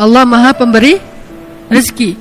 [0.00, 0.96] Allah Maha Pemberi
[1.68, 2.16] rezeki.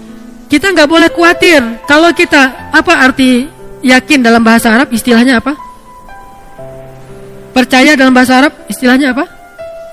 [0.51, 3.47] Kita nggak boleh khawatir kalau kita apa arti
[3.79, 5.55] yakin dalam bahasa Arab istilahnya apa?
[7.55, 9.25] Percaya dalam bahasa Arab istilahnya apa?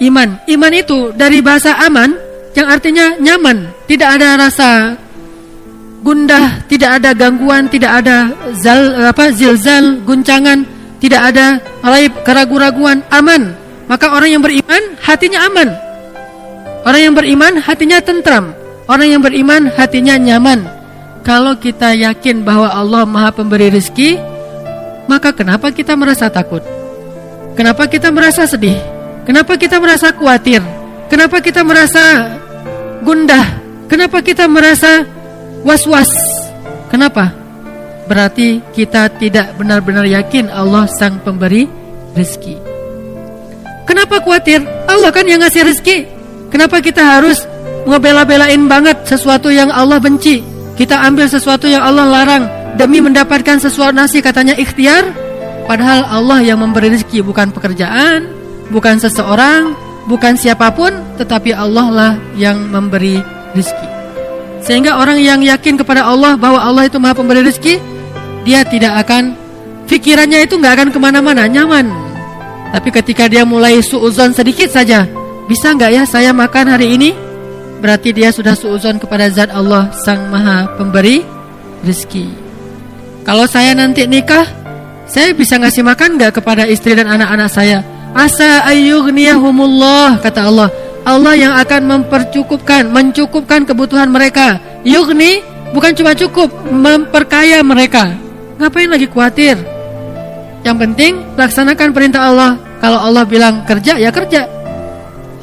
[0.02, 0.42] Iman.
[0.50, 2.10] Iman itu dari bahasa aman
[2.56, 4.96] yang artinya nyaman, tidak ada rasa
[6.00, 10.64] gundah, tidak ada gangguan, tidak ada zal apa zilzal, guncangan,
[10.98, 13.52] tidak ada raib, keraguan-raguan, aman.
[13.86, 15.85] Maka orang yang beriman hatinya aman.
[16.86, 18.54] Orang yang beriman hatinya tentram.
[18.86, 20.62] Orang yang beriman hatinya nyaman.
[21.26, 24.14] Kalau kita yakin bahwa Allah Maha Pemberi rezeki,
[25.10, 26.62] maka kenapa kita merasa takut?
[27.58, 28.78] Kenapa kita merasa sedih?
[29.26, 30.62] Kenapa kita merasa khawatir?
[31.10, 32.38] Kenapa kita merasa
[33.02, 33.58] gundah?
[33.90, 35.02] Kenapa kita merasa
[35.66, 36.14] was-was?
[36.86, 37.34] Kenapa?
[38.06, 41.66] Berarti kita tidak benar-benar yakin Allah sang pemberi
[42.14, 42.54] rezeki.
[43.82, 44.62] Kenapa khawatir?
[44.86, 46.15] Allah kan yang ngasih rezeki.
[46.50, 47.42] Kenapa kita harus
[47.86, 50.42] ngebela-belain banget sesuatu yang Allah benci.
[50.76, 52.44] Kita ambil sesuatu yang Allah larang
[52.76, 55.08] demi mendapatkan sesuatu nasi katanya ikhtiar.
[55.66, 58.30] Padahal Allah yang memberi rezeki bukan pekerjaan,
[58.70, 59.74] bukan seseorang,
[60.06, 63.18] bukan siapa pun, tetapi Allah lah yang memberi
[63.50, 63.88] rezeki.
[64.62, 67.82] Sehingga orang yang yakin kepada Allah bahwa Allah itu maha pemberi rezeki,
[68.46, 69.34] dia tidak akan
[69.90, 71.90] pikirannya itu nggak akan ke mana-mana nyaman.
[72.70, 75.06] Tapi ketika dia mulai suuzon sedikit saja,
[75.46, 77.10] bisa nggak ya saya makan hari ini?
[77.78, 81.22] Berarti dia sudah suuzon kepada zat Allah Sang Maha Pemberi
[81.86, 82.26] rezeki.
[83.22, 84.42] Kalau saya nanti nikah,
[85.06, 87.78] saya bisa ngasih makan nggak kepada istri dan anak-anak saya?
[88.10, 90.68] Asa ayyughniyahumullah kata Allah.
[91.06, 94.58] Allah yang akan mempercukupkan, mencukupkan kebutuhan mereka.
[94.82, 98.10] Yughni bukan cuma cukup, memperkaya mereka.
[98.58, 99.54] Ngapain lagi khawatir?
[100.66, 102.58] Yang penting laksanakan perintah Allah.
[102.82, 104.55] Kalau Allah bilang kerja ya kerja.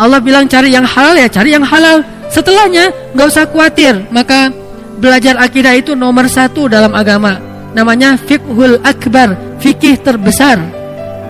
[0.03, 2.03] Allah bilang cari yang halal ya cari yang halal.
[2.27, 4.51] Setelahnya nggak usah khawatir, maka
[4.99, 7.39] belajar akidah itu nomor satu dalam agama.
[7.71, 10.59] Namanya fiqhul akbar, fikih terbesar.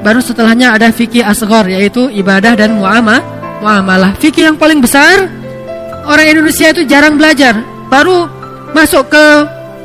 [0.02, 3.22] Baru setelahnya ada fikih asgor, yaitu ibadah dan muamalah.
[3.64, 4.12] Muamalah.
[4.20, 5.24] Fikih yang paling besar,
[6.04, 7.56] orang Indonesia itu jarang belajar.
[7.88, 8.28] Baru
[8.76, 9.26] masuk ke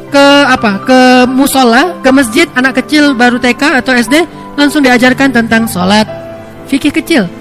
[0.09, 0.83] ke apa?
[0.83, 4.25] Ke musola, ke masjid, anak kecil baru TK atau SD
[4.59, 6.09] langsung diajarkan tentang sholat,
[6.67, 7.38] fikih kecil.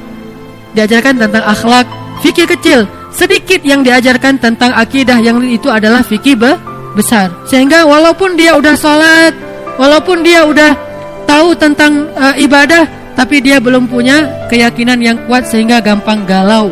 [0.77, 1.89] Diajarkan tentang akhlak,
[2.21, 2.85] fikih kecil
[3.17, 6.53] sedikit yang diajarkan tentang akidah yang itu adalah fikih be
[6.93, 7.33] besar.
[7.49, 9.33] Sehingga walaupun dia udah sholat,
[9.81, 10.77] walaupun dia udah
[11.25, 12.85] tahu tentang uh, ibadah,
[13.17, 16.69] tapi dia belum punya keyakinan yang kuat sehingga gampang galau.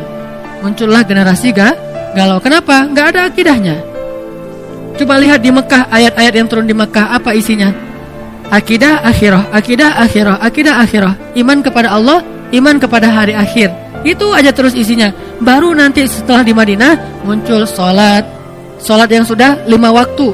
[0.61, 1.73] Muncullah generasi ga,
[2.13, 2.37] galau.
[2.37, 2.85] Kenapa?
[2.93, 3.81] Gak ada akidahnya.
[4.95, 7.73] Coba lihat di Mekah ayat-ayat yang turun di Mekah apa isinya?
[8.53, 11.13] Akidah akhirah, akidah akhirah, akidah akhirah.
[11.35, 12.21] Iman kepada Allah,
[12.53, 13.84] iman kepada hari akhir.
[14.05, 15.09] Itu aja terus isinya.
[15.41, 18.21] Baru nanti setelah di Madinah muncul sholat.
[18.77, 20.29] Sholat yang sudah lima waktu.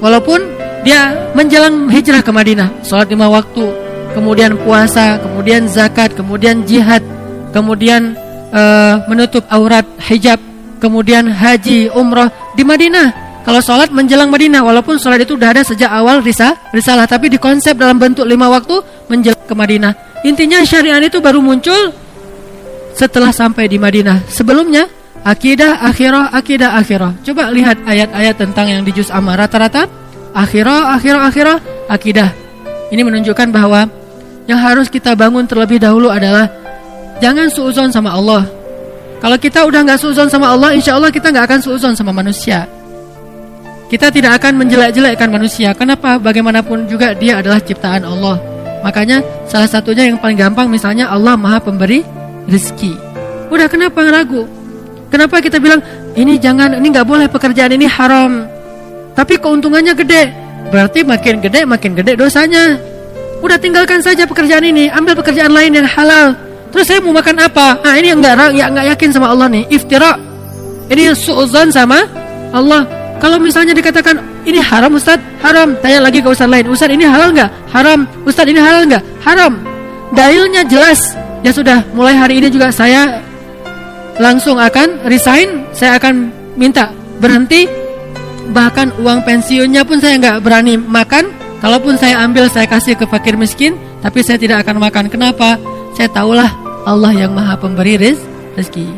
[0.00, 0.40] Walaupun
[0.80, 2.80] dia menjelang hijrah ke Madinah.
[2.80, 3.68] Sholat lima waktu.
[4.16, 7.04] Kemudian puasa, kemudian zakat, kemudian jihad.
[7.52, 8.16] Kemudian
[8.56, 10.40] uh, menutup aurat hijab.
[10.80, 13.12] Kemudian haji, umroh di Madinah.
[13.44, 17.76] Kalau sholat menjelang Madinah, walaupun sholat itu sudah ada sejak awal risa, risalah, tapi dikonsep
[17.76, 18.80] dalam bentuk lima waktu
[19.12, 19.92] menjelang ke Madinah.
[20.24, 21.92] Intinya syariat itu baru muncul
[22.94, 24.26] setelah sampai di Madinah.
[24.30, 24.86] Sebelumnya
[25.24, 27.12] akidah akhirah akidah akhirah.
[27.24, 29.86] Coba lihat ayat-ayat tentang yang di juz amma rata-rata
[30.32, 31.56] akhirah akhirah akhirah
[31.90, 32.30] akidah.
[32.90, 33.86] Ini menunjukkan bahwa
[34.50, 36.50] yang harus kita bangun terlebih dahulu adalah
[37.22, 38.46] jangan suuzon sama Allah.
[39.20, 42.64] Kalau kita udah nggak suuzon sama Allah, insya Allah kita nggak akan suuzon sama manusia.
[43.90, 45.74] Kita tidak akan menjelek-jelekkan manusia.
[45.74, 46.16] Kenapa?
[46.16, 48.38] Bagaimanapun juga dia adalah ciptaan Allah.
[48.80, 52.00] Makanya salah satunya yang paling gampang misalnya Allah Maha Pemberi
[52.50, 52.92] rezeki.
[53.48, 54.44] Udah kenapa ragu?
[55.10, 55.82] Kenapa kita bilang
[56.14, 58.46] ini jangan, ini nggak boleh pekerjaan ini haram.
[59.14, 60.22] Tapi keuntungannya gede.
[60.70, 62.78] Berarti makin gede makin gede dosanya.
[63.40, 66.36] Udah tinggalkan saja pekerjaan ini, ambil pekerjaan lain yang halal.
[66.70, 67.80] Terus saya mau makan apa?
[67.82, 70.14] Nah ini enggak ya enggak yakin sama Allah nih, iftira.
[70.90, 72.06] Ini suuzon sama
[72.54, 72.86] Allah.
[73.18, 75.74] Kalau misalnya dikatakan ini haram Ustaz, haram.
[75.82, 77.50] Tanya lagi ke Ustaz lain, Ustaz ini halal nggak?
[77.74, 78.06] Haram.
[78.22, 79.02] Ustaz ini halal nggak?
[79.26, 79.52] Haram.
[80.14, 81.14] Dalilnya jelas.
[81.40, 83.24] Ya sudah, mulai hari ini juga saya
[84.20, 85.64] langsung akan resign.
[85.72, 86.28] Saya akan
[86.60, 87.64] minta berhenti.
[88.50, 91.32] Bahkan uang pensiunnya pun saya nggak berani makan.
[91.60, 93.76] Kalaupun saya ambil, saya kasih ke fakir miskin.
[94.04, 95.08] Tapi saya tidak akan makan.
[95.08, 95.56] Kenapa?
[95.96, 96.48] Saya tahulah
[96.84, 98.88] Allah yang maha pemberi rezeki.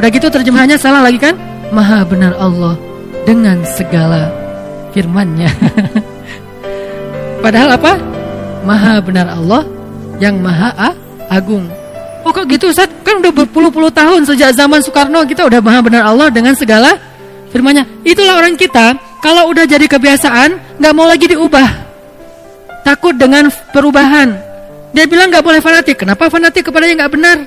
[0.00, 1.38] Udah gitu terjemahannya salah lagi kan?
[1.70, 2.74] Maha benar Allah
[3.28, 4.32] dengan segala
[4.98, 5.46] firman-Nya.
[7.38, 7.94] Padahal apa?
[8.66, 9.62] Maha benar Allah
[10.18, 10.90] yang Maha
[11.30, 11.70] Agung.
[12.26, 12.90] Oh kok gitu Ustaz?
[13.06, 16.98] Kan udah berpuluh-puluh tahun sejak zaman Soekarno kita udah maha benar Allah dengan segala
[17.54, 17.86] firmannya.
[18.02, 21.86] Itulah orang kita kalau udah jadi kebiasaan nggak mau lagi diubah.
[22.82, 24.34] Takut dengan perubahan.
[24.90, 26.02] Dia bilang nggak boleh fanatik.
[26.02, 27.38] Kenapa fanatik kepada yang nggak benar?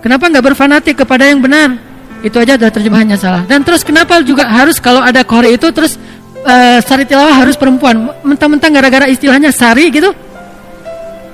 [0.00, 1.76] Kenapa nggak berfanatik kepada yang benar?
[2.24, 3.42] Itu aja adalah terjemahannya salah.
[3.44, 6.00] Dan terus kenapa juga harus kalau ada kori itu terus
[6.44, 8.08] uh, sari tilawah harus perempuan?
[8.22, 10.14] Mentang-mentang gara-gara istilahnya sari gitu?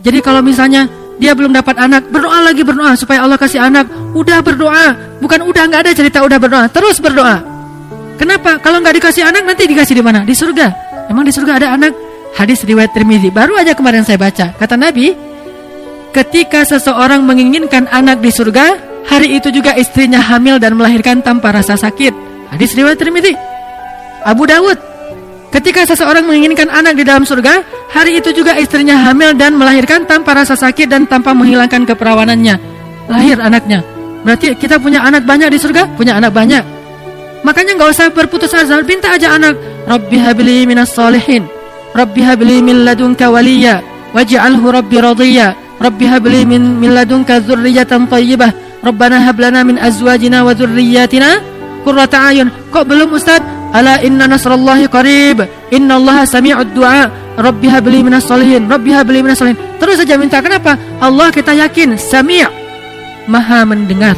[0.00, 0.88] Jadi kalau misalnya
[1.20, 3.84] dia belum dapat anak, berdoa lagi berdoa supaya Allah kasih anak.
[4.16, 7.36] Udah berdoa, bukan udah nggak ada cerita udah berdoa, terus berdoa.
[8.16, 8.56] Kenapa?
[8.64, 10.24] Kalau nggak dikasih anak nanti dikasih di mana?
[10.24, 10.72] Di surga.
[11.12, 11.92] Emang di surga ada anak?
[12.32, 13.28] Hadis riwayat Tirmizi.
[13.28, 14.56] Baru aja kemarin saya baca.
[14.56, 15.12] Kata Nabi,
[16.16, 21.76] ketika seseorang menginginkan anak di surga, hari itu juga istrinya hamil dan melahirkan tanpa rasa
[21.76, 22.16] sakit.
[22.56, 23.53] Hadis riwayat Tirmizi.
[24.24, 24.80] Abu Dawud,
[25.52, 27.60] ketika seseorang menginginkan anak di dalam surga,
[27.92, 32.56] hari itu juga istrinya hamil dan melahirkan tanpa rasa sakit dan tanpa menghilangkan keperawanannya.
[33.12, 33.84] Lahir anaknya.
[34.24, 35.92] Berarti kita punya anak banyak di surga?
[35.92, 36.64] Punya anak banyak.
[37.44, 39.60] Makanya nggak usah berputus asa, minta aja anak.
[39.84, 41.44] Rabbi habli minas salihin.
[41.92, 43.84] Rabbi habli min ladunka waliya.
[44.16, 45.52] Waj'alhu rabbi radiyya.
[45.76, 48.80] Rabbi habli min, min ladunka dzurriyyatan thayyibah.
[48.80, 51.44] Rabbana hab lana min azwajina wa dzurriyyatina
[51.84, 52.48] qurrata ayun.
[52.72, 53.44] Kok belum Ustaz?
[53.74, 55.42] Ala inna nasrallahi qarib.
[55.74, 57.10] Inna Allah sami'ud du'a.
[57.34, 58.70] Rabbi habli minas salihin.
[58.70, 59.58] Rabbi habli minas salihin.
[59.82, 60.38] Terus saja minta.
[60.38, 60.78] Kenapa?
[61.02, 62.46] Allah kita yakin sami'
[63.26, 64.14] Maha mendengar.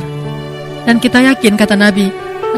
[0.84, 2.10] Dan kita yakin kata Nabi,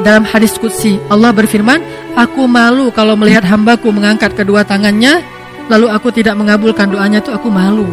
[0.02, 1.82] dalam hadis kutsi Allah berfirman
[2.14, 5.22] aku malu kalau melihat hambaku mengangkat kedua tangannya
[5.68, 7.86] lalu aku tidak mengabulkan doanya itu aku malu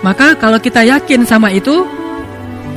[0.00, 1.84] maka kalau kita yakin sama itu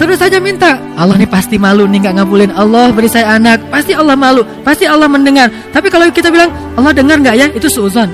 [0.01, 3.93] terus saja minta Allah ini pasti malu nih nggak ngabulin Allah beri saya anak pasti
[3.93, 8.10] Allah malu pasti Allah mendengar tapi kalau kita bilang Allah dengar nggak ya itu suuzon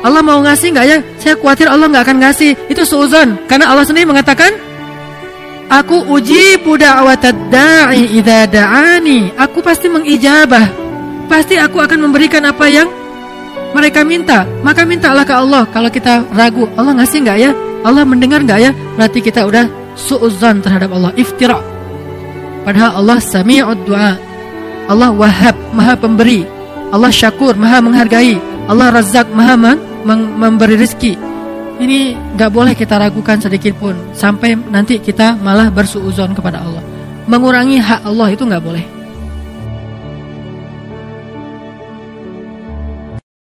[0.00, 3.84] Allah mau ngasih nggak ya saya khawatir Allah nggak akan ngasih itu suuzon karena Allah
[3.84, 4.56] sendiri mengatakan
[5.64, 9.32] Aku uji da'watad da'i idza da'ani.
[9.32, 10.68] Aku pasti mengijabah.
[11.24, 12.84] Pasti aku akan memberikan apa yang
[13.72, 15.64] mereka minta, maka mintalah ke Allah.
[15.72, 17.50] Kalau kita ragu, Allah ngasih nggak ya?
[17.80, 18.70] Allah mendengar nggak ya?
[18.94, 21.58] Berarti kita udah suuzan terhadap Allah, iftira.
[22.62, 24.14] Padahal Allah sami'ud du'a.
[24.90, 26.44] Allah wahab, maha pemberi.
[26.92, 28.36] Allah syakur, maha menghargai.
[28.68, 29.56] Allah razak, maha
[30.38, 31.18] memberi rezeki.
[31.74, 36.84] Ini nggak boleh kita ragukan sedikit pun sampai nanti kita malah bersuuzon kepada Allah.
[37.26, 38.93] Mengurangi hak Allah itu nggak boleh.